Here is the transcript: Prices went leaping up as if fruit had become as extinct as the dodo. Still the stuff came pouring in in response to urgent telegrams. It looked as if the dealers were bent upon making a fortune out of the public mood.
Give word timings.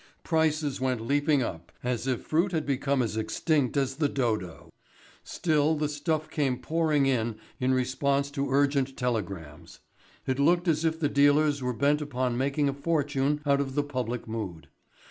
Prices 0.23 0.81
went 0.81 0.99
leaping 0.99 1.43
up 1.43 1.71
as 1.83 2.07
if 2.07 2.23
fruit 2.23 2.53
had 2.53 2.65
become 2.65 3.03
as 3.03 3.17
extinct 3.17 3.77
as 3.77 3.97
the 3.97 4.09
dodo. 4.09 4.73
Still 5.23 5.75
the 5.75 5.87
stuff 5.87 6.27
came 6.27 6.57
pouring 6.57 7.05
in 7.05 7.35
in 7.59 7.71
response 7.71 8.31
to 8.31 8.49
urgent 8.49 8.97
telegrams. 8.97 9.79
It 10.25 10.39
looked 10.39 10.67
as 10.67 10.83
if 10.83 10.99
the 10.99 11.07
dealers 11.07 11.61
were 11.61 11.71
bent 11.71 12.01
upon 12.01 12.35
making 12.35 12.67
a 12.67 12.73
fortune 12.73 13.41
out 13.45 13.61
of 13.61 13.75
the 13.75 13.83
public 13.83 14.27
mood. 14.27 14.69